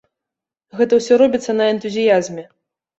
Гэта 0.79 0.93
ўсё 1.01 1.13
робіцца 1.25 1.57
на 1.61 1.71
энтузіязме! 1.77 2.43